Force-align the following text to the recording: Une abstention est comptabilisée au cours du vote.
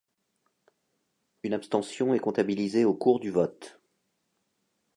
Une 1.43 1.53
abstention 1.53 2.15
est 2.15 2.19
comptabilisée 2.19 2.85
au 2.85 2.95
cours 2.95 3.19
du 3.19 3.29
vote. 3.29 3.79